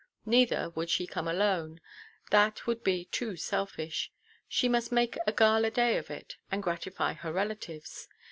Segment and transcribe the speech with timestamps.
[0.25, 4.11] Neither would she come alone—that would be too selfish:
[4.47, 8.07] she must make a gala day of it, and gratify her relatives.